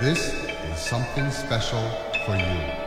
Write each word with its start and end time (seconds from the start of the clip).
This 0.00 0.34
is 0.44 0.78
something 0.78 1.30
special 1.30 1.80
for 2.26 2.36
you. 2.36 2.85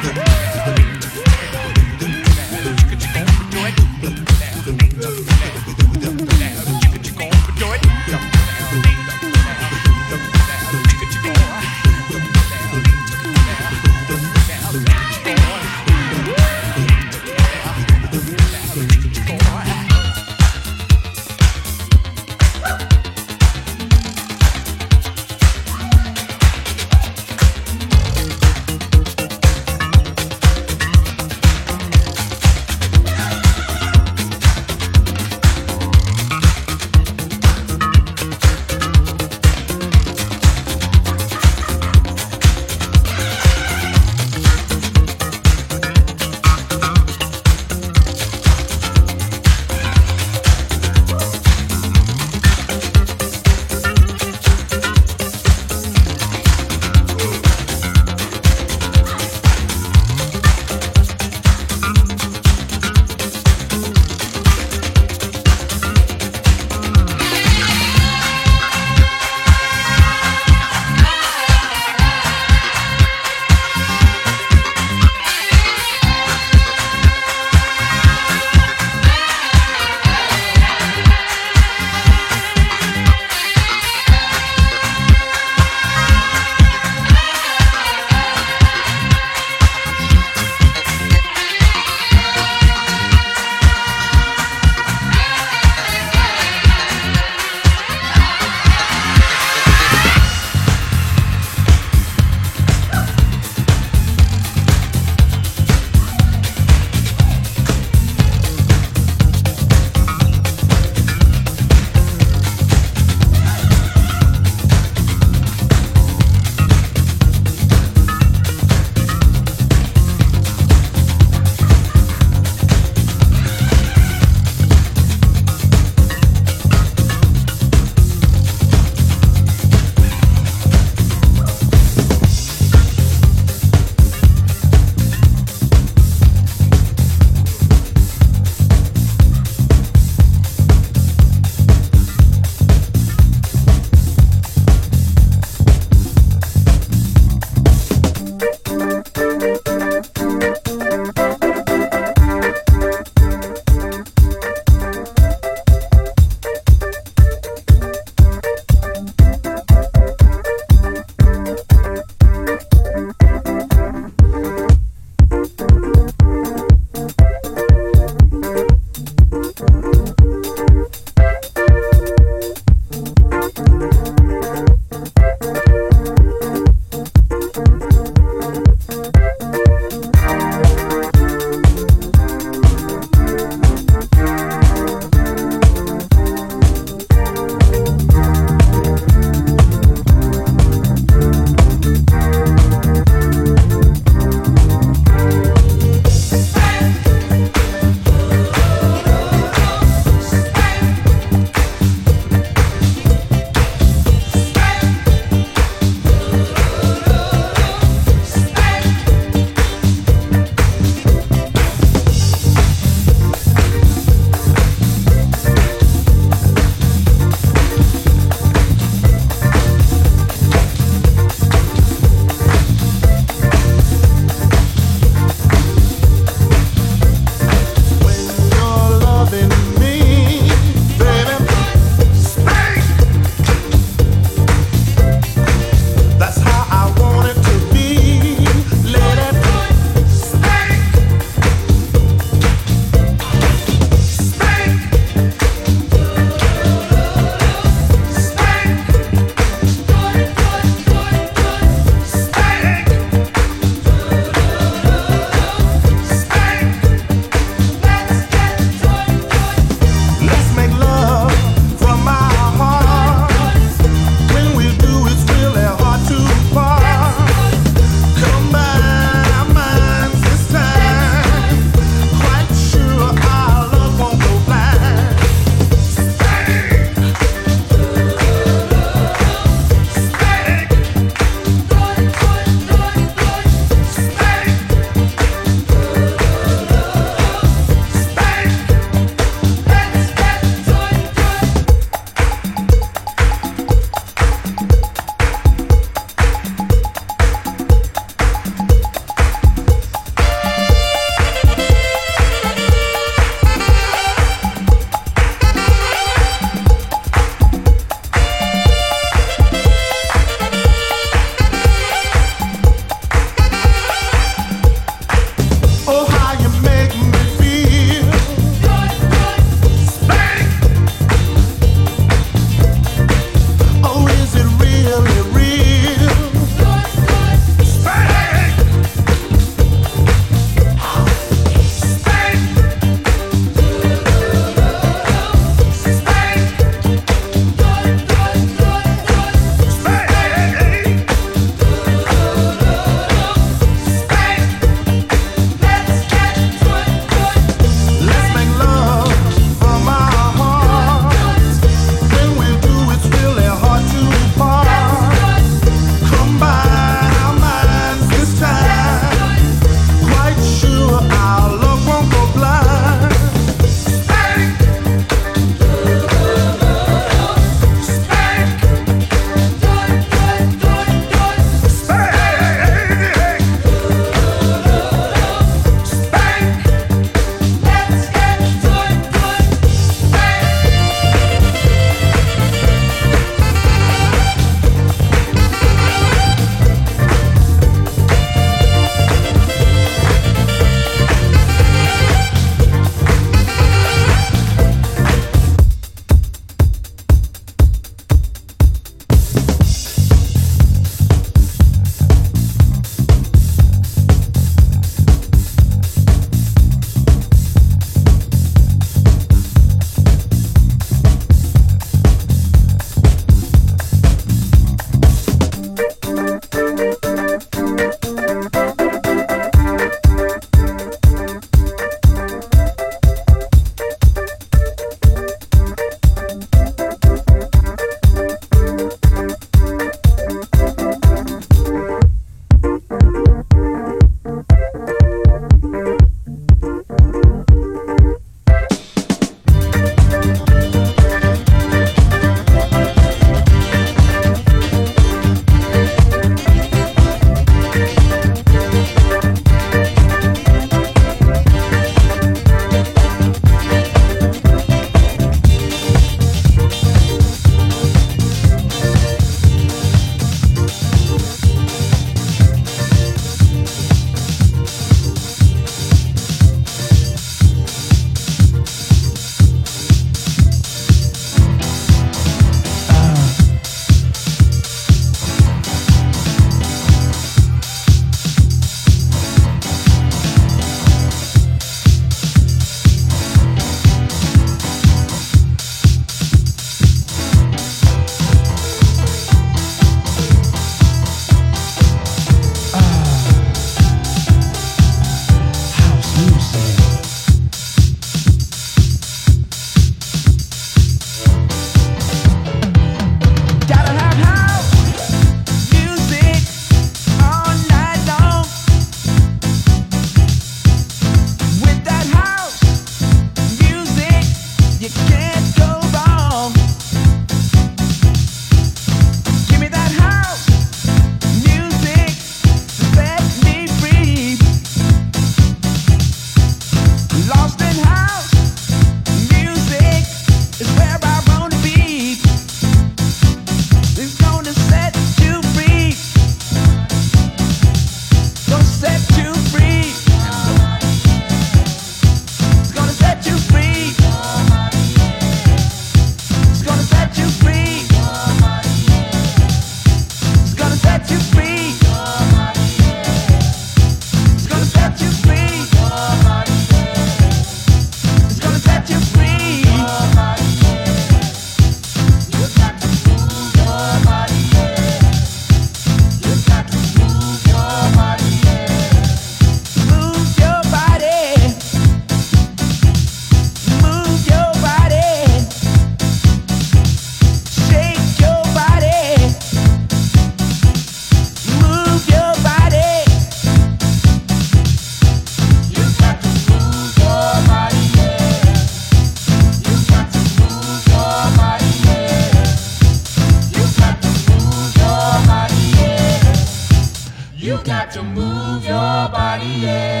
Move 599.09 600.00